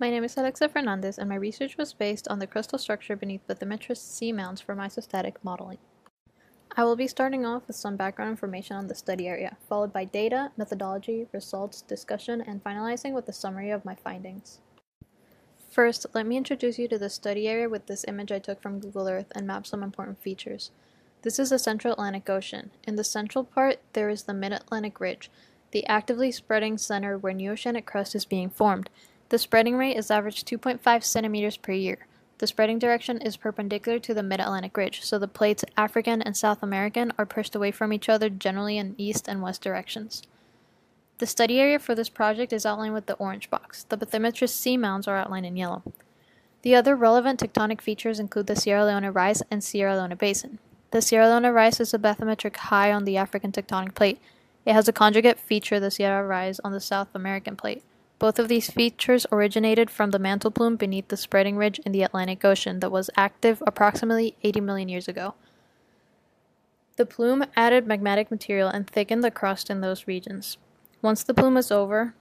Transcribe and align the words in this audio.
My 0.00 0.10
name 0.10 0.22
is 0.22 0.36
Alexa 0.36 0.68
Fernandez, 0.68 1.18
and 1.18 1.28
my 1.28 1.34
research 1.34 1.76
was 1.76 1.92
based 1.92 2.28
on 2.28 2.38
the 2.38 2.46
crustal 2.46 2.78
structure 2.78 3.16
beneath 3.16 3.44
Bathymetrists 3.48 3.96
seamounts 3.96 4.62
for 4.62 4.76
isostatic 4.76 5.34
modeling. 5.42 5.78
I 6.76 6.84
will 6.84 6.94
be 6.94 7.08
starting 7.08 7.44
off 7.44 7.66
with 7.66 7.74
some 7.74 7.96
background 7.96 8.30
information 8.30 8.76
on 8.76 8.86
the 8.86 8.94
study 8.94 9.26
area, 9.26 9.56
followed 9.68 9.92
by 9.92 10.04
data, 10.04 10.52
methodology, 10.56 11.26
results, 11.32 11.82
discussion, 11.82 12.40
and 12.40 12.62
finalizing 12.62 13.12
with 13.12 13.28
a 13.28 13.32
summary 13.32 13.70
of 13.70 13.84
my 13.84 13.96
findings. 13.96 14.60
First, 15.68 16.06
let 16.14 16.26
me 16.26 16.36
introduce 16.36 16.78
you 16.78 16.86
to 16.86 16.98
the 16.98 17.10
study 17.10 17.48
area 17.48 17.68
with 17.68 17.86
this 17.86 18.04
image 18.06 18.30
I 18.30 18.38
took 18.38 18.62
from 18.62 18.78
Google 18.78 19.08
Earth 19.08 19.32
and 19.34 19.48
map 19.48 19.66
some 19.66 19.82
important 19.82 20.22
features. 20.22 20.70
This 21.22 21.40
is 21.40 21.50
the 21.50 21.58
Central 21.58 21.94
Atlantic 21.94 22.30
Ocean. 22.30 22.70
In 22.84 22.94
the 22.94 23.02
central 23.02 23.42
part, 23.42 23.80
there 23.94 24.10
is 24.10 24.22
the 24.22 24.34
Mid-Atlantic 24.34 25.00
Ridge, 25.00 25.28
the 25.72 25.84
actively 25.86 26.30
spreading 26.30 26.78
center 26.78 27.18
where 27.18 27.32
new 27.32 27.50
oceanic 27.50 27.84
crust 27.84 28.14
is 28.14 28.24
being 28.24 28.48
formed. 28.48 28.88
The 29.30 29.38
spreading 29.38 29.76
rate 29.76 29.96
is 29.96 30.10
average 30.10 30.44
2.5 30.44 31.04
centimeters 31.04 31.58
per 31.58 31.72
year. 31.72 32.06
The 32.38 32.46
spreading 32.46 32.78
direction 32.78 33.20
is 33.20 33.36
perpendicular 33.36 33.98
to 33.98 34.14
the 34.14 34.22
Mid-Atlantic 34.22 34.76
Ridge, 34.76 35.02
so 35.02 35.18
the 35.18 35.28
plates 35.28 35.64
African 35.76 36.22
and 36.22 36.36
South 36.36 36.62
American 36.62 37.12
are 37.18 37.26
pushed 37.26 37.54
away 37.54 37.70
from 37.70 37.92
each 37.92 38.08
other 38.08 38.30
generally 38.30 38.78
in 38.78 38.94
east 38.96 39.28
and 39.28 39.42
west 39.42 39.60
directions. 39.60 40.22
The 41.18 41.26
study 41.26 41.60
area 41.60 41.78
for 41.78 41.94
this 41.94 42.08
project 42.08 42.52
is 42.52 42.64
outlined 42.64 42.94
with 42.94 43.06
the 43.06 43.14
orange 43.14 43.50
box. 43.50 43.82
The 43.82 43.98
Bathymetrists 43.98 44.50
seamounts 44.56 45.08
are 45.08 45.16
outlined 45.16 45.46
in 45.46 45.56
yellow. 45.56 45.82
The 46.62 46.74
other 46.74 46.96
relevant 46.96 47.40
tectonic 47.40 47.80
features 47.80 48.20
include 48.20 48.46
the 48.46 48.56
Sierra 48.56 48.86
Leone 48.86 49.12
Rise 49.12 49.42
and 49.50 49.62
Sierra 49.62 49.96
Leone 49.96 50.16
Basin. 50.16 50.58
The 50.90 51.02
Sierra 51.02 51.28
Leone 51.28 51.52
Rise 51.52 51.80
is 51.80 51.92
a 51.92 51.98
bathymetric 51.98 52.56
high 52.56 52.92
on 52.92 53.04
the 53.04 53.16
African 53.16 53.52
tectonic 53.52 53.94
plate. 53.94 54.20
It 54.64 54.72
has 54.72 54.88
a 54.88 54.92
conjugate 54.92 55.38
feature, 55.38 55.78
the 55.80 55.88
Ceará 55.88 56.26
Rise, 56.26 56.60
on 56.60 56.72
the 56.72 56.80
South 56.80 57.08
American 57.14 57.56
plate. 57.56 57.82
Both 58.18 58.40
of 58.40 58.48
these 58.48 58.70
features 58.70 59.26
originated 59.30 59.90
from 59.90 60.10
the 60.10 60.18
mantle 60.18 60.50
plume 60.50 60.76
beneath 60.76 61.08
the 61.08 61.16
spreading 61.16 61.56
ridge 61.56 61.78
in 61.80 61.92
the 61.92 62.02
Atlantic 62.02 62.44
Ocean 62.44 62.80
that 62.80 62.90
was 62.90 63.10
active 63.16 63.62
approximately 63.66 64.36
80 64.42 64.60
million 64.60 64.88
years 64.88 65.06
ago. 65.06 65.34
The 66.96 67.06
plume 67.06 67.44
added 67.56 67.86
magmatic 67.86 68.28
material 68.28 68.68
and 68.68 68.88
thickened 68.88 69.22
the 69.22 69.30
crust 69.30 69.70
in 69.70 69.80
those 69.80 70.08
regions. 70.08 70.58
Once 71.00 71.22
the 71.22 71.32
plume 71.32 71.54
was 71.54 71.70
over, 71.70 72.14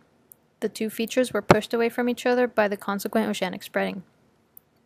the 0.59 0.69
two 0.69 0.91
features 0.91 1.33
were 1.33 1.41
pushed 1.41 1.73
away 1.73 1.89
from 1.89 2.07
each 2.07 2.27
other 2.27 2.47
by 2.47 2.67
the 2.67 2.77
consequent 2.77 3.27
oceanic 3.27 3.63
spreading. 3.63 4.03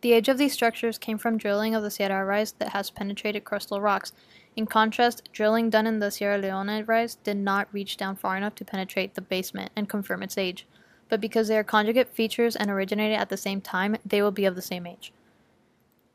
The 0.00 0.14
age 0.14 0.30
of 0.30 0.38
these 0.38 0.54
structures 0.54 0.96
came 0.96 1.18
from 1.18 1.36
drilling 1.36 1.74
of 1.74 1.82
the 1.82 1.90
Ceará 1.90 2.26
Rise 2.26 2.52
that 2.52 2.70
has 2.70 2.90
penetrated 2.90 3.44
crustal 3.44 3.82
rocks. 3.82 4.12
In 4.56 4.66
contrast, 4.66 5.28
drilling 5.32 5.68
done 5.68 5.86
in 5.86 5.98
the 5.98 6.10
Sierra 6.10 6.38
Leone 6.38 6.84
Rise 6.86 7.16
did 7.16 7.36
not 7.36 7.68
reach 7.70 7.98
down 7.98 8.16
far 8.16 8.38
enough 8.38 8.54
to 8.56 8.64
penetrate 8.64 9.14
the 9.14 9.20
basement 9.20 9.70
and 9.76 9.88
confirm 9.88 10.22
its 10.22 10.38
age 10.38 10.66
but 11.12 11.20
because 11.20 11.46
they 11.46 11.58
are 11.58 11.62
conjugate 11.62 12.08
features 12.08 12.56
and 12.56 12.70
originated 12.70 13.18
at 13.18 13.28
the 13.28 13.36
same 13.36 13.60
time, 13.60 13.98
they 14.02 14.22
will 14.22 14.30
be 14.30 14.46
of 14.46 14.54
the 14.54 14.62
same 14.62 14.86
age. 14.86 15.12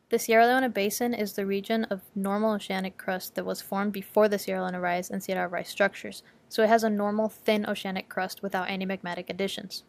The 0.10 0.18
Sierra 0.18 0.48
Leone 0.48 0.72
Basin 0.72 1.14
is 1.14 1.34
the 1.34 1.46
region 1.46 1.84
of 1.92 2.02
normal 2.16 2.54
oceanic 2.54 2.98
crust 2.98 3.36
that 3.36 3.46
was 3.46 3.62
formed 3.62 3.94
before 3.94 4.28
the 4.28 4.40
Sierra 4.40 4.64
Leone 4.64 4.82
Rise 4.82 5.12
and 5.12 5.22
Ceará 5.22 5.52
Rise 5.52 5.70
structures, 5.70 6.24
so 6.50 6.64
it 6.64 6.70
has 6.70 6.84
a 6.84 6.90
normal 6.90 7.30
thin 7.30 7.64
oceanic 7.70 8.10
crust 8.10 8.42
without 8.42 8.72
any 8.72 8.88
magmatic 8.88 9.30
additions. 9.30 9.84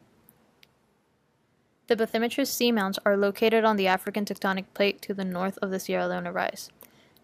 The 1.86 1.96
Bathymetrists 1.96 2.52
seamounts 2.52 2.98
are 3.06 3.16
located 3.16 3.64
on 3.64 3.76
the 3.76 3.86
African 3.86 4.26
tectonic 4.26 4.66
plate 4.74 5.00
to 5.00 5.14
the 5.14 5.24
north 5.24 5.58
of 5.62 5.70
the 5.70 5.80
Sierra 5.80 6.06
Leone 6.06 6.34
Rise. 6.34 6.68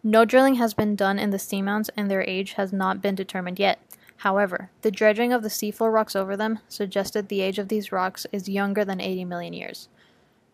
No 0.03 0.25
drilling 0.25 0.55
has 0.55 0.73
been 0.73 0.97
done 0.97 1.19
in 1.19 1.29
the 1.29 1.39
seamounts 1.39 1.91
and 1.99 2.11
their 2.11 2.23
age 2.23 2.55
has 2.55 2.73
not 2.73 3.03
been 3.03 3.15
determined 3.15 3.59
yet, 3.59 3.79
However, 4.25 4.70
the 4.80 4.91
dredging 4.91 5.34
of 5.34 5.42
the 5.42 5.50
seafloor 5.50 5.92
rocks 5.92 6.17
over 6.17 6.34
them 6.34 6.61
suggested 6.67 7.28
the 7.28 7.42
age 7.42 7.58
of 7.58 7.69
these 7.69 7.92
rocks 7.92 8.27
is 8.33 8.48
younger 8.48 8.83
than 8.83 8.98
80 8.98 9.27
million 9.27 9.53
years. 9.53 9.91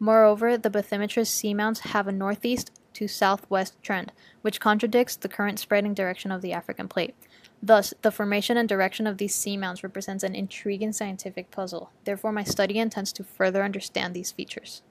Moreover, 0.00 0.58
the 0.58 0.70
Bathymetrists 0.70 1.30
seamounts 1.30 1.92
have 1.92 2.08
a 2.08 2.12
northeast 2.12 2.72
to 2.94 3.06
southwest 3.06 3.80
trend, 3.80 4.10
which 4.42 4.58
contradicts 4.58 5.14
the 5.14 5.28
current 5.28 5.60
spreading 5.60 5.94
direction 5.94 6.32
of 6.32 6.42
the 6.42 6.52
African 6.52 6.88
plate. 6.88 7.14
Thus, 7.62 7.94
the 8.02 8.10
formation 8.10 8.56
and 8.56 8.68
direction 8.68 9.06
of 9.06 9.18
these 9.18 9.36
seamounts 9.36 9.84
represents 9.84 10.24
an 10.24 10.34
intriguing 10.34 10.92
scientific 10.92 11.52
puzzle. 11.52 11.92
Therefore, 12.02 12.32
my 12.32 12.42
study 12.42 12.76
intends 12.76 13.12
to 13.12 13.22
further 13.22 13.62
understand 13.62 14.14
these 14.14 14.32
features. 14.32 14.82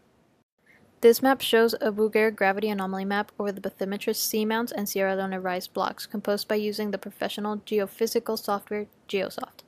This 1.02 1.22
map 1.22 1.40
shows 1.40 1.74
a 1.76 1.94
Bouguer 1.94 2.30
gravity 2.30 2.68
anomaly 2.68 3.06
map 3.06 3.32
over 3.40 3.54
the 3.54 3.62
Bathymetrists 3.62 4.18
seamounts 4.18 4.74
and 4.74 4.90
Sierra 4.90 5.16
Leone 5.16 5.42
rise 5.42 5.66
blocks, 5.66 6.06
composed 6.06 6.50
by 6.50 6.56
using 6.56 6.92
the 6.92 6.98
professional 6.98 7.60
geophysical 7.60 8.38
software 8.38 8.88
Geosoft. 9.08 9.64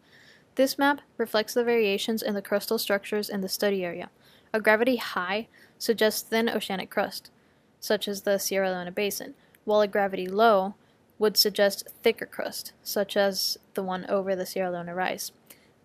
This 0.55 0.77
map 0.77 0.99
reflects 1.17 1.53
the 1.53 1.63
variations 1.63 2.21
in 2.21 2.33
the 2.33 2.41
crustal 2.41 2.77
structures 2.77 3.29
in 3.29 3.39
the 3.39 3.47
study 3.47 3.85
area. 3.85 4.09
A 4.53 4.59
gravity 4.59 4.97
high 4.97 5.47
suggests 5.77 6.21
thin 6.21 6.49
oceanic 6.49 6.89
crust, 6.89 7.31
such 7.79 8.09
as 8.09 8.23
the 8.23 8.37
Sierra 8.37 8.69
Leone 8.69 8.91
Basin, 8.91 9.33
while 9.63 9.79
a 9.79 9.87
gravity 9.87 10.27
low 10.27 10.75
would 11.17 11.37
suggest 11.37 11.87
thicker 12.03 12.25
crust, 12.25 12.73
such 12.83 13.15
as 13.15 13.57
the 13.73 13.83
one 13.83 14.05
over 14.09 14.35
the 14.35 14.45
Sierra 14.45 14.71
Leone 14.71 14.89
Rise, 14.89 15.31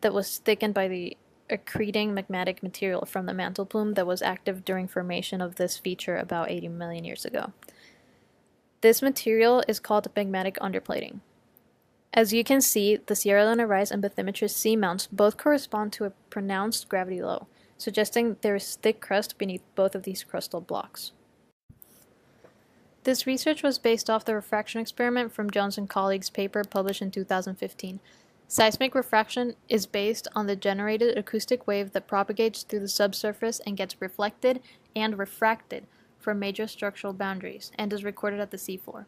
that 0.01 0.13
was 0.13 0.39
thickened 0.39 0.75
by 0.75 0.89
the 0.89 1.17
accreting 1.51 2.13
magmatic 2.13 2.63
material 2.63 3.05
from 3.05 3.27
the 3.27 3.35
mantle 3.35 3.67
plume 3.67 3.95
that 3.95 4.07
was 4.07 4.23
active 4.23 4.65
during 4.65 4.89
formation 4.89 5.41
of 5.41 5.57
this 5.57 5.79
feature 5.79 6.17
about 6.17 6.51
80 6.51 6.69
million 6.69 7.05
years 7.05 7.25
ago. 7.25 7.53
This 8.81 9.03
material 9.03 9.63
is 9.69 9.81
called 9.81 10.13
magmatic 10.15 10.57
underplating. 10.59 11.21
As 12.13 12.33
you 12.33 12.45
can 12.45 12.61
see, 12.61 12.97
the 12.97 13.15
Sierra 13.15 13.45
Leone 13.45 13.69
Rise 13.69 13.91
and 13.91 14.03
Bathymetrists 14.03 14.57
seamounts 14.57 15.09
both 15.11 15.37
correspond 15.37 15.93
to 15.95 16.05
a 16.05 16.13
pronounced 16.31 16.89
gravity 16.89 17.23
low, 17.23 17.47
suggesting 17.77 18.37
there 18.41 18.57
is 18.57 18.77
thick 18.77 19.01
crust 19.01 19.39
beneath 19.39 19.63
both 19.75 19.95
of 19.95 20.05
these 20.05 20.25
crustal 20.25 20.67
blocks. 20.67 21.13
This 23.05 23.27
research 23.27 23.63
was 23.63 23.79
based 23.79 24.11
off 24.11 24.25
the 24.25 24.35
refraction 24.35 24.81
experiment 24.81 25.33
from 25.33 25.51
Jones 25.51 25.79
and 25.79 25.89
colleagues' 25.89 26.31
paper 26.31 26.65
published 26.65 27.03
in 27.03 27.11
2015, 27.11 28.01
Seismic 28.49 28.95
refraction 28.95 29.57
is 29.69 29.87
based 29.87 30.29
on 30.37 30.47
the 30.47 30.55
generated 30.55 31.19
acoustic 31.19 31.67
wave 31.67 31.93
that 31.93 32.07
propagates 32.07 32.63
through 32.63 32.81
the 32.81 32.89
subsurface 32.89 33.61
and 33.67 33.77
gets 33.77 34.01
reflected 34.01 34.61
and 34.95 35.19
refracted 35.19 35.87
from 36.21 36.39
major 36.39 36.69
structural 36.69 37.13
boundaries 37.13 37.73
and 37.77 37.93
is 37.93 38.05
recorded 38.05 38.39
at 38.39 38.53
the 38.53 38.57
seafloor. 38.57 39.07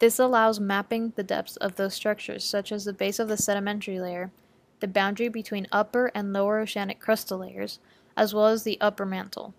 This 0.00 0.18
allows 0.18 0.60
mapping 0.60 1.12
the 1.16 1.22
depths 1.22 1.56
of 1.56 1.76
those 1.76 1.94
structures, 1.94 2.44
such 2.44 2.70
as 2.70 2.84
the 2.84 2.92
base 2.92 3.18
of 3.18 3.28
the 3.28 3.38
sedimentary 3.38 3.98
layer, 3.98 4.30
the 4.80 4.86
boundary 4.86 5.28
between 5.28 5.66
upper 5.72 6.12
and 6.14 6.32
lower 6.32 6.60
oceanic 6.60 7.00
crustal 7.00 7.40
layers, 7.40 7.80
as 8.16 8.34
well 8.34 8.46
as 8.46 8.62
the 8.62 8.80
upper 8.80 9.06
mantle. 9.06 9.54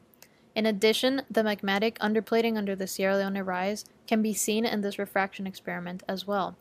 In 0.56 0.66
addition, 0.66 1.24
the 1.30 1.42
magmatic 1.42 1.98
underplating 1.98 2.58
under 2.58 2.76
the 2.76 2.88
Sierra 2.88 3.18
Leone 3.18 3.44
Rise 3.44 3.86
can 4.08 4.22
be 4.22 4.34
seen 4.34 4.66
in 4.66 4.82
this 4.82 5.00
refraction 5.00 5.46
experiment 5.46 6.04
as 6.08 6.26
well, 6.26 6.56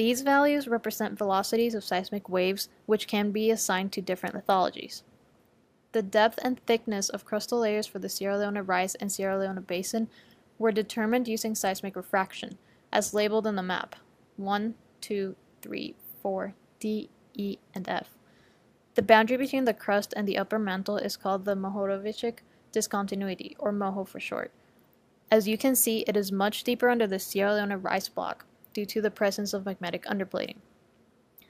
these 0.00 0.22
values 0.22 0.66
represent 0.66 1.18
velocities 1.18 1.74
of 1.74 1.84
seismic 1.84 2.26
waves 2.26 2.70
which 2.86 3.06
can 3.06 3.32
be 3.32 3.50
assigned 3.50 3.92
to 3.92 4.00
different 4.00 4.34
lithologies. 4.34 5.02
The 5.92 6.00
depth 6.00 6.38
and 6.42 6.58
thickness 6.64 7.10
of 7.10 7.26
crustal 7.26 7.60
layers 7.60 7.86
for 7.86 7.98
the 7.98 8.08
Sierra 8.08 8.38
Leone 8.38 8.64
Rise 8.64 8.94
and 8.94 9.12
Sierra 9.12 9.38
Leone 9.38 9.60
Basin 9.60 10.08
were 10.58 10.72
determined 10.72 11.28
using 11.28 11.54
seismic 11.54 11.96
refraction, 11.96 12.56
as 12.90 13.12
labeled 13.12 13.46
in 13.46 13.56
the 13.56 13.62
map 13.62 13.94
1, 14.38 14.74
2, 15.02 15.36
3, 15.60 15.94
4, 16.22 16.54
D, 16.78 17.10
E, 17.34 17.58
and 17.74 17.86
F. 17.86 18.16
The 18.94 19.02
boundary 19.02 19.36
between 19.36 19.66
the 19.66 19.74
crust 19.74 20.14
and 20.16 20.26
the 20.26 20.38
upper 20.38 20.58
mantle 20.58 20.96
is 20.96 21.18
called 21.18 21.44
the 21.44 21.54
Mohorovičić 21.54 22.38
discontinuity, 22.72 23.54
or 23.58 23.70
MOHO 23.70 24.08
for 24.08 24.18
short. 24.18 24.50
As 25.30 25.46
you 25.46 25.58
can 25.58 25.76
see, 25.76 26.06
it 26.08 26.16
is 26.16 26.32
much 26.32 26.64
deeper 26.64 26.88
under 26.88 27.06
the 27.06 27.18
Sierra 27.18 27.52
Leone 27.52 27.82
Rise 27.82 28.08
block, 28.08 28.46
due 28.72 28.86
to 28.86 29.00
the 29.00 29.10
presence 29.10 29.52
of 29.52 29.64
magmatic 29.64 30.04
underplating. 30.04 30.56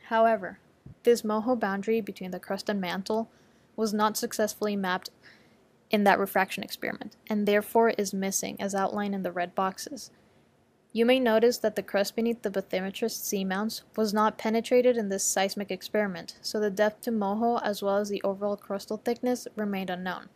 However, 0.05 0.59
this 1.03 1.23
MOHO 1.23 1.59
boundary 1.59 2.01
between 2.01 2.31
the 2.31 2.41
crust 2.41 2.69
and 2.69 2.81
mantle 2.81 3.31
was 3.77 3.95
not 3.95 4.17
successfully 4.17 4.77
mapped 4.77 5.11
in 5.91 6.05
that 6.05 6.19
refraction 6.19 6.63
experiment, 6.63 7.17
and 7.29 7.47
therefore 7.47 7.91
is 7.91 8.15
missing 8.15 8.61
as 8.61 8.75
outlined 8.75 9.15
in 9.15 9.23
the 9.23 9.33
red 9.33 9.55
boxes. 9.55 10.11
You 10.93 11.07
may 11.07 11.21
notice 11.21 11.59
that 11.59 11.77
the 11.77 11.83
crust 11.83 12.17
beneath 12.17 12.43
the 12.43 12.51
Bathymetrists 12.51 13.23
seamounts 13.23 13.83
was 13.97 14.13
not 14.13 14.39
penetrated 14.39 14.97
in 14.97 15.09
this 15.09 15.23
seismic 15.23 15.71
experiment, 15.71 16.37
so 16.43 16.59
the 16.59 16.71
depth 16.71 17.03
to 17.03 17.13
MOHO 17.13 17.61
as 17.63 17.83
well 17.83 17.97
as 17.97 18.09
the 18.09 18.23
overall 18.23 18.57
crustal 18.57 19.01
thickness 19.01 19.47
remained 19.55 19.91
unknown. 19.91 20.29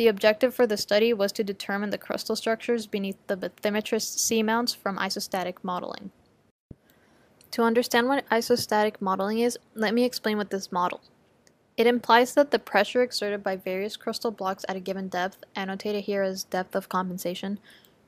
The 0.00 0.08
objective 0.08 0.54
for 0.54 0.66
the 0.66 0.78
study 0.78 1.12
was 1.12 1.30
to 1.32 1.44
determine 1.44 1.90
the 1.90 1.98
crustal 1.98 2.34
structures 2.34 2.86
beneath 2.86 3.18
the 3.26 3.36
Bathymetrists 3.36 4.16
seamounts 4.16 4.74
from 4.74 4.96
isostatic 4.96 5.56
modeling. 5.62 6.10
To 7.50 7.64
understand 7.64 8.08
what 8.08 8.26
isostatic 8.30 9.02
modeling 9.02 9.40
is, 9.40 9.58
let 9.74 9.92
me 9.92 10.04
explain 10.04 10.38
what 10.38 10.48
this 10.48 10.72
model. 10.72 11.02
It 11.76 11.86
implies 11.86 12.32
that 12.32 12.50
the 12.50 12.58
pressure 12.58 13.02
exerted 13.02 13.42
by 13.42 13.56
various 13.56 13.98
crustal 13.98 14.34
blocks 14.34 14.64
at 14.70 14.76
a 14.76 14.80
given 14.80 15.08
depth, 15.08 15.44
annotated 15.54 16.04
here 16.04 16.22
as 16.22 16.44
depth 16.44 16.74
of 16.74 16.88
compensation, 16.88 17.58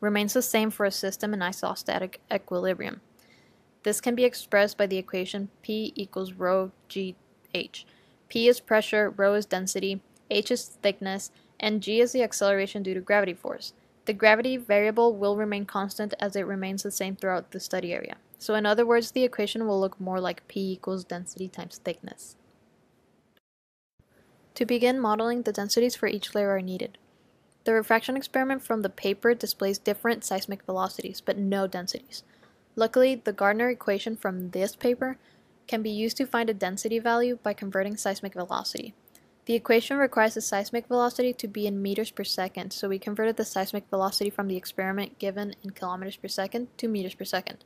remains 0.01 0.33
the 0.33 0.41
same 0.41 0.71
for 0.71 0.87
a 0.87 0.91
system 0.91 1.35
in 1.35 1.41
isostatic 1.41 2.15
equilibrium. 2.33 3.03
This 3.83 4.01
can 4.01 4.15
be 4.15 4.25
expressed 4.25 4.79
by 4.79 4.87
the 4.87 4.97
equation 4.97 5.51
P 5.61 5.93
equals 5.95 6.33
rho 6.33 6.73
g 6.89 7.17
h, 7.53 7.85
P 8.31 8.49
is 8.49 8.61
pressure, 8.61 9.11
rho 9.11 9.35
is 9.35 9.45
density, 9.45 10.01
h 10.31 10.51
is 10.51 10.65
thickness, 10.65 11.31
and 11.63 11.81
g 11.81 12.01
is 12.01 12.13
the 12.13 12.23
acceleration 12.23 12.83
due 12.83 12.93
to 12.93 13.01
gravity 13.01 13.33
force. 13.33 13.73
The 14.05 14.13
gravity 14.13 14.57
variable 14.57 15.15
will 15.15 15.37
remain 15.37 15.65
constant 15.65 16.13
as 16.19 16.35
it 16.35 16.47
remains 16.47 16.83
the 16.83 16.91
same 16.91 17.15
throughout 17.15 17.53
the 17.53 17.61
study 17.61 17.95
area. 17.95 18.17
So 18.39 18.55
in 18.55 18.67
other 18.67 18.85
words, 18.85 19.13
the 19.13 19.23
equation 19.23 19.67
will 19.67 19.79
look 19.79 20.01
more 20.01 20.21
like 20.21 20.49
P 20.49 20.73
equals 20.73 21.05
density 21.05 21.47
times 21.47 21.79
thickness. 21.79 22.35
To 24.57 24.67
begin 24.67 25.01
modeling, 25.01 25.43
the 25.43 25.53
densities 25.53 25.95
for 25.95 26.09
each 26.09 26.35
layer 26.35 26.51
are 26.51 26.61
needed. 26.61 26.99
The 27.65 27.73
refraction 27.73 28.17
experiment 28.17 28.65
from 28.65 28.83
the 28.83 28.91
paper 28.91 29.33
displays 29.35 29.79
different 29.79 30.25
seismic 30.25 30.65
velocities, 30.65 31.21
but 31.21 31.39
no 31.39 31.69
densities. 31.69 32.25
Luckily, 32.75 33.15
the 33.15 33.33
Gardner 33.33 33.71
equation 33.71 34.17
from 34.17 34.51
this 34.51 34.75
paper 34.75 35.17
can 35.69 35.81
be 35.81 35.91
used 35.91 36.17
to 36.17 36.27
find 36.27 36.51
a 36.51 36.55
density 36.55 36.99
value 36.99 37.39
by 37.41 37.53
converting 37.53 37.97
seismic 37.97 38.35
velocity. 38.35 38.95
The 39.45 39.55
equation 39.55 39.97
requires 39.97 40.35
the 40.35 40.41
seismic 40.41 40.87
velocity 40.87 41.33
to 41.33 41.49
be 41.49 41.67
in 41.67 41.83
meters 41.83 42.13
per 42.13 42.23
second, 42.23 42.73
so 42.73 42.89
we 42.89 43.01
converted 43.01 43.37
the 43.37 43.45
seismic 43.45 43.89
velocity 43.91 44.31
from 44.31 44.47
the 44.47 44.57
experiment 44.57 45.19
given 45.19 45.57
in 45.65 45.71
kilometers 45.71 46.15
per 46.15 46.29
second 46.29 46.69
to 46.77 46.87
meters 46.87 47.17
per 47.17 47.25
second. 47.25 47.65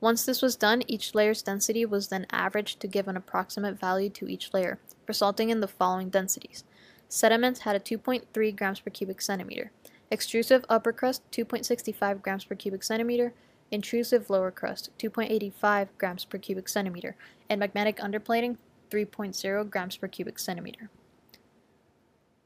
Once 0.00 0.24
this 0.24 0.40
was 0.40 0.56
done, 0.56 0.82
each 0.86 1.14
layer's 1.14 1.42
density 1.42 1.84
was 1.84 2.08
then 2.08 2.26
averaged 2.30 2.80
to 2.80 2.86
give 2.86 3.08
an 3.08 3.16
approximate 3.18 3.78
value 3.78 4.08
to 4.08 4.26
each 4.26 4.54
layer, 4.54 4.78
resulting 5.06 5.50
in 5.50 5.60
the 5.60 5.68
following 5.68 6.08
densities. 6.08 6.64
Sediments 7.10 7.60
had 7.60 7.76
a 7.76 7.80
2.3 7.80 8.56
grams 8.56 8.80
per 8.80 8.90
cubic 8.90 9.20
centimeter, 9.20 9.70
extrusive 10.10 10.64
upper 10.70 10.94
crust 10.94 11.30
2.65 11.30 12.22
grams 12.22 12.46
per 12.46 12.54
cubic 12.54 12.82
centimeter, 12.82 13.34
intrusive 13.70 14.30
lower 14.30 14.50
crust 14.50 14.88
2.85 14.98 15.88
grams 15.98 16.24
per 16.24 16.38
cubic 16.38 16.70
centimeter, 16.70 17.16
and 17.50 17.60
magmatic 17.60 17.98
underplating 17.98 18.56
3.0 18.90 19.68
grams 19.68 19.98
per 19.98 20.08
cubic 20.08 20.38
centimeter. 20.38 20.88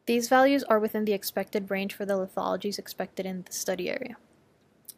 These 0.06 0.28
values 0.28 0.62
are 0.64 0.78
within 0.78 1.04
the 1.04 1.12
expected 1.12 1.68
range 1.68 1.92
for 1.92 2.06
the 2.06 2.14
lithologies 2.14 2.78
expected 2.78 3.26
in 3.26 3.42
the 3.42 3.52
study 3.52 3.90
area. 3.90 4.16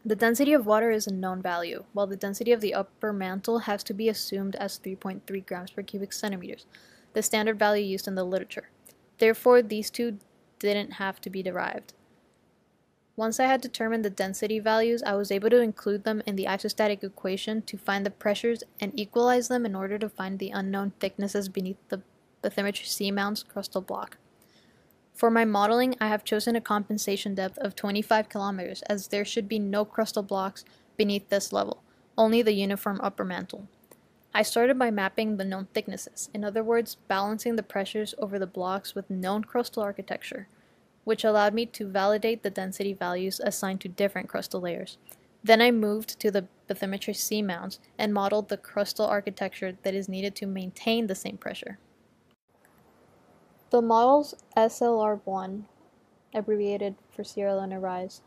The 0.04 0.14
density 0.14 0.52
of 0.52 0.66
water 0.66 0.90
is 0.90 1.06
a 1.06 1.12
known 1.12 1.40
value, 1.40 1.84
while 1.94 2.06
the 2.06 2.16
density 2.16 2.52
of 2.52 2.60
the 2.60 2.74
upper 2.74 3.12
mantle 3.12 3.60
has 3.60 3.82
to 3.84 3.94
be 3.94 4.10
assumed 4.10 4.54
as 4.56 4.78
3.3 4.78 5.46
grams 5.46 5.70
per 5.70 5.82
cubic 5.82 6.12
centimeters, 6.12 6.66
the 7.14 7.22
standard 7.22 7.58
value 7.58 7.84
used 7.84 8.06
in 8.06 8.16
the 8.16 8.24
literature. 8.24 8.68
Therefore, 9.16 9.62
these 9.62 9.90
two 9.90 10.18
didn't 10.58 10.94
have 10.94 11.20
to 11.22 11.30
be 11.30 11.42
derived. 11.42 11.94
Once 13.16 13.40
I 13.40 13.46
had 13.46 13.62
determined 13.62 14.04
the 14.04 14.10
density 14.10 14.60
values, 14.60 15.02
I 15.02 15.14
was 15.14 15.32
able 15.32 15.50
to 15.50 15.60
include 15.60 16.04
them 16.04 16.22
in 16.26 16.36
the 16.36 16.44
isostatic 16.44 17.02
equation 17.02 17.62
to 17.62 17.78
find 17.78 18.04
the 18.04 18.10
pressures 18.10 18.62
and 18.78 18.92
equalize 18.94 19.48
them 19.48 19.64
in 19.64 19.74
order 19.74 19.98
to 19.98 20.08
find 20.08 20.38
the 20.38 20.50
unknown 20.50 20.92
thicknesses 21.00 21.48
beneath 21.48 21.78
the 21.88 22.02
Bathymetrists 22.44 22.92
seamounts 22.92 23.42
crustal 23.42 23.84
block. 23.84 24.18
For 25.18 25.32
my 25.32 25.44
modeling, 25.44 25.96
I 26.00 26.06
have 26.06 26.22
chosen 26.22 26.54
a 26.54 26.60
compensation 26.60 27.34
depth 27.34 27.58
of 27.58 27.74
25 27.74 28.28
kilometers 28.28 28.82
as 28.82 29.08
there 29.08 29.24
should 29.24 29.48
be 29.48 29.58
no 29.58 29.84
crustal 29.84 30.24
blocks 30.24 30.64
beneath 30.96 31.28
this 31.28 31.52
level, 31.52 31.82
only 32.16 32.40
the 32.40 32.52
uniform 32.52 33.00
upper 33.02 33.24
mantle. 33.24 33.66
I 34.32 34.44
started 34.44 34.78
by 34.78 34.92
mapping 34.92 35.36
the 35.36 35.44
known 35.44 35.66
thicknesses, 35.74 36.30
in 36.32 36.44
other 36.44 36.62
words, 36.62 36.98
balancing 37.08 37.56
the 37.56 37.64
pressures 37.64 38.14
over 38.18 38.38
the 38.38 38.46
blocks 38.46 38.94
with 38.94 39.10
known 39.10 39.42
crustal 39.42 39.82
architecture, 39.82 40.46
which 41.02 41.24
allowed 41.24 41.52
me 41.52 41.66
to 41.66 41.88
validate 41.88 42.44
the 42.44 42.50
density 42.50 42.92
values 42.92 43.40
assigned 43.40 43.80
to 43.80 43.88
different 43.88 44.28
crustal 44.28 44.62
layers. 44.62 44.98
Then 45.42 45.60
I 45.60 45.72
moved 45.72 46.20
to 46.20 46.30
the 46.30 46.46
Bathymetrists 46.68 47.28
seamounts 47.28 47.80
and 47.98 48.14
modeled 48.14 48.50
the 48.50 48.56
crustal 48.56 49.08
architecture 49.08 49.76
that 49.82 49.94
is 49.94 50.08
needed 50.08 50.36
to 50.36 50.46
maintain 50.46 51.08
the 51.08 51.16
same 51.16 51.38
pressure. 51.38 51.80
The 53.70 53.82
models 53.82 54.34
SLR1, 54.56 55.64
abbreviated 56.32 56.94
for 57.14 57.22
Sierra 57.22 57.54
Leone 57.54 57.78
Rise, 57.78 58.22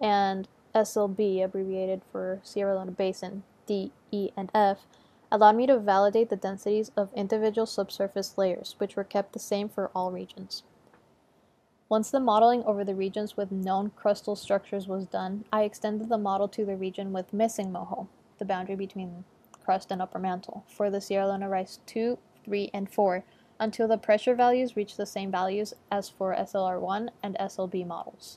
and 0.00 0.46
SLB, 0.72 1.42
abbreviated 1.42 2.02
for 2.12 2.38
Sierra 2.44 2.76
Leone 2.76 2.92
Basin, 2.92 3.42
D, 3.66 3.90
E, 4.12 4.30
and 4.36 4.52
F, 4.54 4.86
allowed 5.32 5.56
me 5.56 5.66
to 5.66 5.80
validate 5.80 6.28
the 6.28 6.36
densities 6.36 6.92
of 6.96 7.12
individual 7.12 7.66
subsurface 7.66 8.38
layers, 8.38 8.76
which 8.78 8.94
were 8.94 9.02
kept 9.02 9.32
the 9.32 9.40
same 9.40 9.68
for 9.68 9.90
all 9.96 10.12
regions. 10.12 10.62
Once 11.88 12.12
the 12.12 12.20
modeling 12.20 12.62
over 12.62 12.84
the 12.84 12.94
regions 12.94 13.36
with 13.36 13.50
known 13.50 13.90
crustal 13.98 14.38
structures 14.38 14.86
was 14.86 15.06
done, 15.06 15.44
I 15.52 15.64
extended 15.64 16.08
the 16.08 16.18
model 16.18 16.46
to 16.48 16.64
the 16.64 16.76
region 16.76 17.12
with 17.12 17.32
missing 17.32 17.72
moho, 17.72 18.06
the 18.38 18.44
boundary 18.44 18.76
between 18.76 19.24
crust 19.64 19.90
and 19.90 20.00
upper 20.00 20.20
mantle, 20.20 20.64
for 20.68 20.88
the 20.88 21.00
Sierra 21.00 21.26
Leone 21.26 21.50
Rise 21.50 21.80
2, 21.86 22.16
3, 22.44 22.70
and 22.72 22.88
4, 22.88 23.24
until 23.64 23.88
the 23.88 23.96
pressure 23.96 24.34
values 24.34 24.76
reach 24.76 24.98
the 24.98 25.06
same 25.06 25.30
values 25.30 25.72
as 25.90 26.10
for 26.10 26.36
SLR1 26.36 27.08
and 27.22 27.34
SLB 27.40 27.86
models. 27.86 28.36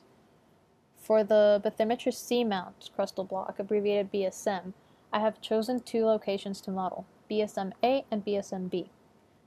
For 0.95 1.21
the 1.21 1.61
Bathymetrists 1.65 2.23
seamount 2.23 2.89
crustal 2.97 3.27
block, 3.27 3.59
abbreviated 3.59 4.09
BSM, 4.09 4.71
I 5.11 5.19
have 5.19 5.41
chosen 5.41 5.81
two 5.81 6.05
locations 6.05 6.61
to 6.61 6.71
model, 6.71 7.05
BSM-A 7.29 8.05
and 8.09 8.23
BSM-B. 8.25 8.89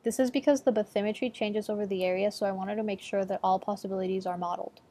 This 0.02 0.18
is 0.18 0.30
because 0.30 0.62
the 0.62 0.72
bathymetry 0.72 1.32
changes 1.32 1.70
over 1.70 1.86
the 1.86 2.04
area, 2.04 2.30
so 2.30 2.44
I 2.44 2.52
wanted 2.52 2.76
to 2.76 2.82
make 2.82 3.00
sure 3.00 3.24
that 3.24 3.40
all 3.42 3.58
possibilities 3.58 4.26
are 4.26 4.36
modeled. 4.36 4.82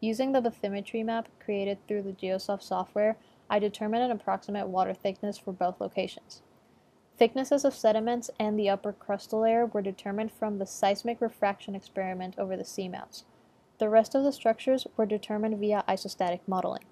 Using 0.00 0.30
the 0.30 0.40
bathymetry 0.40 1.04
map 1.04 1.28
created 1.44 1.78
through 1.88 2.02
the 2.02 2.12
Geosoft 2.12 2.62
software, 2.62 3.16
I 3.50 3.58
determined 3.58 4.04
an 4.04 4.12
approximate 4.12 4.68
water 4.68 4.94
thickness 4.94 5.38
for 5.38 5.52
both 5.52 5.80
locations. 5.80 6.42
Thicknesses 7.18 7.64
of 7.64 7.74
sediments 7.74 8.30
and 8.38 8.58
the 8.58 8.68
upper 8.68 8.92
crustal 8.92 9.42
layer 9.42 9.64
were 9.64 9.80
determined 9.80 10.30
from 10.30 10.58
the 10.58 10.66
seismic 10.66 11.18
refraction 11.20 11.74
experiment 11.74 12.34
over 12.36 12.58
the 12.58 12.64
seamounts. 12.64 13.24
The 13.78 13.88
rest 13.88 14.14
of 14.14 14.22
the 14.22 14.32
structures 14.32 14.86
were 14.98 15.06
determined 15.06 15.58
via 15.58 15.82
isostatic 15.88 16.40
modeling. 16.46 16.84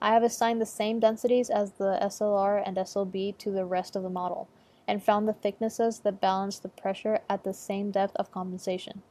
I 0.00 0.12
have 0.12 0.22
assigned 0.22 0.60
the 0.60 0.66
same 0.66 1.00
densities 1.00 1.50
as 1.50 1.72
the 1.72 1.98
SLR 2.00 2.62
and 2.64 2.76
SLB 2.76 3.36
to 3.38 3.50
the 3.50 3.64
rest 3.64 3.96
of 3.96 4.04
the 4.04 4.10
model, 4.10 4.48
and 4.86 5.02
found 5.02 5.26
the 5.26 5.32
thicknesses 5.32 6.00
that 6.00 6.20
balance 6.20 6.58
the 6.58 6.68
pressure 6.68 7.20
at 7.28 7.42
the 7.42 7.54
same 7.54 7.90
depth 7.90 8.14
of 8.16 8.30
compensation. 8.30 9.02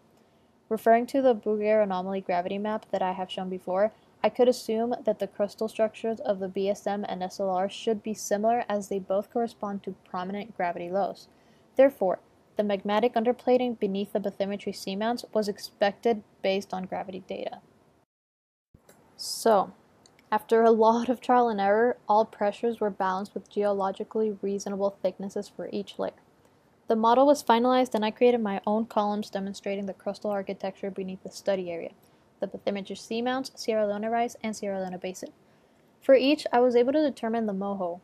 Referring 0.70 1.06
to 1.08 1.22
the 1.22 1.36
Bouguer 1.36 1.82
anomaly 1.82 2.22
gravity 2.22 2.58
map 2.58 2.86
that 2.92 3.02
I 3.02 3.12
have 3.12 3.30
shown 3.30 3.50
before, 3.50 3.92
I 4.24 4.30
could 4.30 4.48
assume 4.48 4.94
that 5.04 5.18
the 5.18 5.28
crustal 5.28 5.70
structures 5.70 6.20
of 6.20 6.40
the 6.40 6.48
BSM 6.48 7.06
and 7.08 7.24
SLR 7.24 7.72
should 7.72 8.04
be 8.04 8.14
similar 8.14 8.64
as 8.70 8.88
they 8.88 9.00
both 9.00 9.32
correspond 9.32 9.82
to 9.84 9.96
prominent 10.08 10.56
gravity 10.56 10.92
lows. 10.92 11.28
Therefore, 11.76 12.20
the 12.56 12.64
magmatic 12.64 13.14
underplating 13.14 13.80
beneath 13.80 14.14
the 14.14 14.20
Bathymetrists 14.20 14.86
seamounts 14.86 15.26
was 15.34 15.48
expected 15.48 16.22
based 16.44 16.72
on 16.72 16.86
gravity 16.86 17.24
data. 17.28 17.62
So, 19.18 19.74
after 20.32 20.62
a 20.62 20.72
lot 20.86 21.10
of 21.10 21.20
trial 21.20 21.50
and 21.50 21.60
error, 21.60 21.98
all 22.08 22.26
pressures 22.26 22.80
were 22.80 22.92
balanced 22.92 23.34
with 23.34 23.50
geologically 23.50 24.38
reasonable 24.44 24.98
thicknesses 25.02 25.50
for 25.50 25.68
each 25.72 25.98
layer. 25.98 26.12
The 26.88 26.96
model 26.96 27.26
was 27.26 27.44
finalized 27.44 27.96
and 27.96 28.06
I 28.06 28.12
created 28.12 28.42
my 28.42 28.62
own 28.68 28.86
columns 28.86 29.32
demonstrating 29.32 29.88
the 29.88 29.94
crustal 29.94 30.30
architecture 30.30 30.92
beneath 30.92 31.24
the 31.24 31.32
study 31.32 31.72
area 31.72 31.92
the 32.42 32.48
Bathymetrists 32.48 33.08
seamounts, 33.08 33.52
Sierra 33.56 33.88
Leone 33.88 34.12
Rise, 34.12 34.36
and 34.44 34.56
Sierra 34.56 34.80
Leone 34.82 34.98
Basin. 34.98 35.32
For 36.02 36.16
each, 36.16 36.46
I 36.52 36.60
was 36.60 36.76
able 36.76 36.92
to 36.94 37.02
determine 37.02 37.46
the 37.46 37.54
moho 37.54 38.02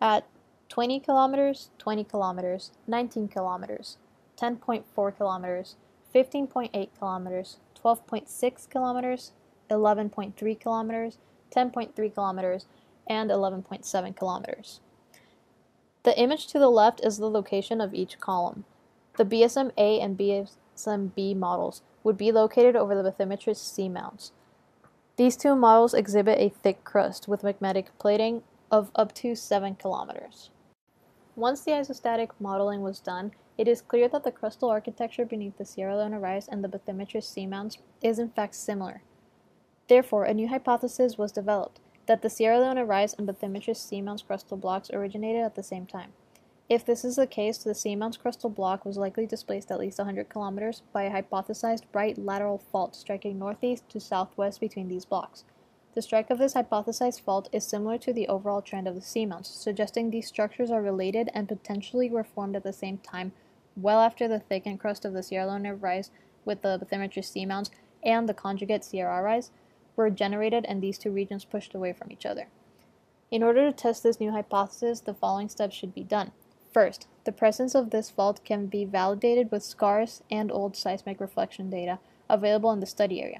at 0.00 0.26
20 0.68 1.00
kilometers, 1.00 1.70
20 1.78 2.04
kilometers, 2.04 2.72
19 2.86 3.28
kilometers, 3.28 3.96
10.4 4.36 5.16
kilometers, 5.16 5.76
15.8 6.14 6.88
kilometers, 6.98 7.58
12.6 7.82 8.70
kilometers, 8.70 9.32
11.3 9.70 10.60
kilometers, 10.60 11.18
10.3 11.54 12.14
kilometers, 12.14 12.66
and 13.06 13.30
11.7 13.30 14.16
kilometers. 14.16 14.80
The 16.02 16.18
image 16.18 16.46
to 16.48 16.58
the 16.58 16.68
left 16.68 17.00
is 17.04 17.18
the 17.18 17.30
location 17.30 17.80
of 17.80 17.94
each 17.94 18.18
column. 18.18 18.64
The 19.16 19.24
BSM-A 19.24 20.00
and 20.00 20.18
BSM-B 20.18 21.34
models 21.34 21.82
would 22.04 22.16
be 22.16 22.30
located 22.30 22.76
over 22.76 22.94
the 22.94 23.10
Bathymetrists 23.10 23.56
seamounts. 23.56 24.30
These 25.16 25.36
two 25.36 25.56
models 25.56 25.94
exhibit 25.94 26.38
a 26.38 26.50
thick 26.50 26.84
crust 26.84 27.26
with 27.26 27.42
magmatic 27.42 27.86
plating 27.98 28.44
of 28.70 28.92
up 28.94 29.12
to 29.14 29.34
7 29.34 29.74
kilometers. 29.74 30.50
Once 31.34 31.62
the 31.62 31.72
isostatic 31.72 32.28
modeling 32.38 32.82
was 32.82 33.00
done, 33.00 33.32
it 33.58 33.66
is 33.66 33.80
clear 33.80 34.08
that 34.08 34.22
the 34.22 34.32
crustal 34.32 34.70
architecture 34.70 35.24
beneath 35.24 35.58
the 35.58 35.64
Sierra 35.64 35.96
Leone 35.96 36.20
Rise 36.20 36.46
and 36.46 36.62
the 36.62 36.68
Bathymetrists 36.68 37.32
seamounts 37.32 37.78
is 38.00 38.20
in 38.20 38.30
fact 38.30 38.54
similar. 38.54 39.02
Therefore, 39.88 40.24
a 40.24 40.34
new 40.34 40.48
hypothesis 40.48 41.18
was 41.18 41.32
developed 41.32 41.80
that 42.06 42.22
the 42.22 42.30
Sierra 42.30 42.60
Leone 42.60 42.86
Rise 42.86 43.14
and 43.14 43.28
bathymetry 43.28 43.74
seamounts 43.74 44.22
crustal 44.22 44.60
blocks 44.60 44.90
originated 44.90 45.42
at 45.42 45.54
the 45.54 45.62
same 45.62 45.86
time. 45.86 46.12
If 46.68 46.86
this 46.86 47.04
is 47.04 47.16
the 47.16 47.26
case, 47.26 47.58
the 47.58 47.74
seamounts 47.74 48.16
crustal 48.16 48.54
block 48.54 48.86
was 48.86 48.96
likely 48.96 49.26
displaced 49.26 49.70
at 49.70 49.78
least 49.78 49.98
100 49.98 50.30
kilometers 50.30 50.82
by 50.92 51.02
a 51.02 51.10
hypothesized 51.10 51.82
right 51.92 52.16
lateral 52.16 52.56
fault 52.56 52.96
striking 52.96 53.38
northeast 53.38 53.86
to 53.90 54.00
southwest 54.00 54.60
between 54.60 54.88
these 54.88 55.04
blocks. 55.04 55.44
The 55.94 56.00
strike 56.00 56.30
of 56.30 56.38
this 56.38 56.54
hypothesized 56.54 57.20
fault 57.20 57.50
is 57.52 57.66
similar 57.66 57.98
to 57.98 58.14
the 58.14 58.28
overall 58.28 58.62
trend 58.62 58.88
of 58.88 58.94
the 58.94 59.02
seamounts, 59.02 59.46
suggesting 59.46 60.10
these 60.10 60.26
structures 60.26 60.70
are 60.70 60.80
related 60.80 61.28
and 61.34 61.46
potentially 61.46 62.08
were 62.08 62.24
formed 62.24 62.56
at 62.56 62.62
the 62.62 62.72
same 62.72 62.96
time 62.98 63.32
well 63.76 64.00
after 64.00 64.26
the 64.26 64.40
thickened 64.40 64.80
crust 64.80 65.04
of 65.04 65.12
the 65.12 65.22
Sierra 65.22 65.46
Leone 65.46 65.78
rise 65.80 66.10
with 66.44 66.62
the 66.62 66.78
Bathymetrists 66.78 67.32
seamounts 67.32 67.70
and 68.02 68.28
the 68.28 68.34
conjugate 68.34 68.82
Ceará 68.82 69.22
rise 69.22 69.50
were 69.96 70.10
generated 70.10 70.64
and 70.66 70.82
these 70.82 70.98
two 70.98 71.10
regions 71.10 71.44
pushed 71.44 71.74
away 71.74 71.92
from 71.92 72.10
each 72.10 72.26
other. 72.26 72.48
In 73.30 73.42
order 73.42 73.66
to 73.66 73.72
test 73.72 74.02
this 74.02 74.20
new 74.20 74.30
hypothesis, 74.30 75.00
the 75.00 75.14
following 75.14 75.48
steps 75.48 75.74
should 75.74 75.94
be 75.94 76.04
done. 76.04 76.32
First, 76.74 77.06
the 77.22 77.30
presence 77.30 77.76
of 77.76 77.90
this 77.90 78.10
fault 78.10 78.44
can 78.44 78.66
be 78.66 78.84
validated 78.84 79.52
with 79.52 79.62
scarce 79.62 80.22
and 80.28 80.50
old 80.50 80.76
seismic 80.76 81.20
reflection 81.20 81.70
data 81.70 82.00
available 82.28 82.72
in 82.72 82.80
the 82.80 82.86
study 82.86 83.22
area. 83.22 83.38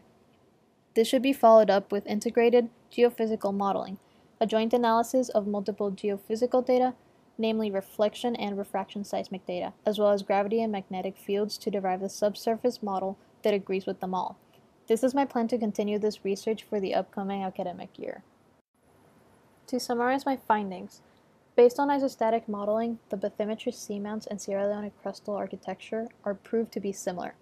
This 0.95 1.09
should 1.09 1.23
be 1.23 1.33
followed 1.33 1.69
up 1.69 1.91
with 1.91 2.07
integrated 2.07 2.71
geophysical 2.93 3.53
modeling, 3.53 3.99
a 4.41 4.47
joint 4.47 4.73
analysis 4.73 5.31
of 5.31 5.49
multiple 5.49 5.91
geophysical 5.91 6.65
data, 6.65 6.95
namely 7.37 7.73
reflection 7.73 8.37
and 8.37 8.57
refraction 8.57 9.03
seismic 9.03 9.45
data, 9.45 9.73
as 9.85 9.99
well 9.99 10.11
as 10.11 10.23
gravity 10.23 10.63
and 10.63 10.71
magnetic 10.71 11.17
fields 11.17 11.59
to 11.59 11.73
derive 11.73 12.01
the 12.01 12.09
subsurface 12.09 12.85
model 12.85 13.19
that 13.43 13.53
agrees 13.53 13.85
with 13.85 13.99
them 13.99 14.15
all. 14.15 14.39
This 14.87 15.03
is 15.03 15.13
my 15.13 15.25
plan 15.25 15.49
to 15.49 15.59
continue 15.59 15.99
this 15.99 16.25
research 16.25 16.63
for 16.63 16.79
the 16.79 16.95
upcoming 16.95 17.43
academic 17.43 17.99
year. 17.99 18.23
To 19.67 19.81
summarize 19.81 20.25
my 20.25 20.37
findings, 20.37 21.01
based 21.57 21.79
on 21.79 21.89
isostatic 21.89 22.49
modeling, 22.49 22.99
the 23.11 23.17
Bathymetrists 23.17 23.87
seamounts 23.87 24.27
and 24.27 24.41
Sierra 24.41 24.67
Leone 24.67 24.93
crustal 25.05 25.37
architecture 25.37 26.09
are 26.25 26.35
proved 26.35 26.73
to 26.73 26.81
be 26.81 26.93
similar. 26.93 27.35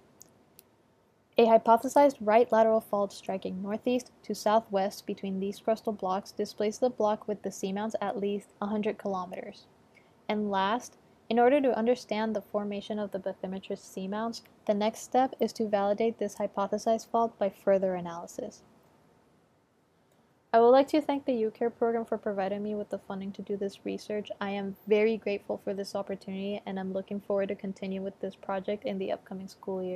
A 1.38 1.47
hypothesized 1.47 2.16
right 2.21 2.50
lateral 2.52 2.83
fault 2.83 3.11
striking 3.11 3.62
northeast 3.62 4.12
to 4.23 4.35
southwest 4.35 5.07
between 5.07 5.40
these 5.40 5.61
crustal 5.61 5.97
blocks 5.97 6.31
displaced 6.31 6.81
the 6.81 6.90
block 6.90 7.26
with 7.26 7.42
the 7.42 7.50
seamounts 7.50 7.95
at 8.02 8.19
least 8.19 8.49
100 8.59 8.99
kilometers. 8.99 9.66
And 10.28 10.50
last, 10.50 10.99
in 11.31 11.38
order 11.38 11.62
to 11.62 11.76
understand 11.76 12.37
the 12.37 12.42
formation 12.42 12.99
of 12.99 13.12
the 13.12 13.19
Bathymetrists 13.19 13.90
seamounts, 13.90 14.42
the 14.66 14.75
next 14.75 15.00
step 15.00 15.35
is 15.40 15.54
to 15.54 15.66
validate 15.66 16.19
this 16.19 16.35
hypothesized 16.35 17.07
fault 17.07 17.38
by 17.38 17.49
further 17.49 17.95
analysis. 17.95 18.62
I 20.54 20.61
would 20.61 20.68
like 20.68 20.88
to 20.88 21.00
thank 21.00 21.25
the 21.25 21.32
UCARE 21.32 21.75
program 21.78 22.04
for 22.04 22.18
providing 22.18 22.62
me 22.62 22.75
with 22.75 22.90
the 22.90 22.99
funding 22.99 23.32
to 23.32 23.40
do 23.40 23.56
this 23.56 23.87
research. 23.87 24.30
I 24.38 24.50
am 24.50 24.76
very 24.87 25.16
grateful 25.16 25.59
for 25.64 25.73
this 25.73 25.94
opportunity 25.94 26.61
and 26.66 26.78
I'm 26.78 26.92
looking 26.92 27.23
forward 27.23 27.49
to 27.49 27.54
continue 27.54 28.02
with 28.02 28.21
this 28.21 28.37
project 28.37 28.85
in 28.85 28.99
the 28.99 29.12
upcoming 29.12 29.49
school 29.49 29.82
year. 29.82 29.90